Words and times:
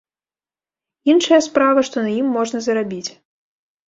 Іншая 1.11 1.37
справа, 1.47 1.83
што 1.89 1.97
на 2.05 2.11
ім 2.21 2.27
можна 2.37 2.57
зарабіць. 2.69 3.11